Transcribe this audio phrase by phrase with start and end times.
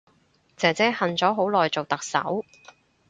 [0.57, 2.43] 姐姐恨咗好耐做特首